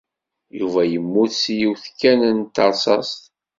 [0.59, 3.21] Yuba yemmut s yiwet kan n terṣaṣt.